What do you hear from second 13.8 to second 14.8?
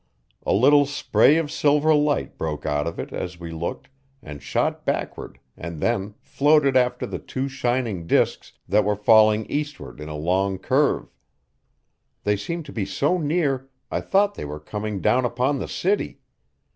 I thought they were